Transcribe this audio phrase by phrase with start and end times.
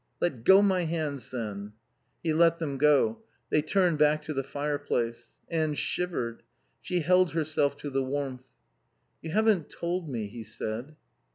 [0.19, 1.73] "Let go my hands, then."
[2.23, 3.19] He let them go.
[3.51, 5.35] They turned back to the fireplace.
[5.47, 6.41] Anne shivered.
[6.81, 8.47] She held herself to the warmth.
[9.21, 10.95] "You haven't told me," he said.